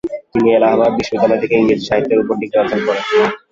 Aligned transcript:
তিনি 0.33 0.49
এলাহাবাদ 0.51 0.91
বিশ্ববিদ্যালয় 0.97 1.41
থেকে 1.43 1.55
ইংরেজি 1.57 1.85
সাহিত্যের 1.87 2.21
উপরে 2.21 2.39
ডিগ্রি 2.41 2.57
অর্জন 2.61 2.79
করেন। 2.87 3.03